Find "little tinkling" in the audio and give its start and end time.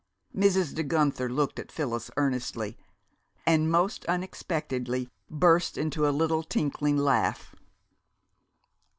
6.09-6.97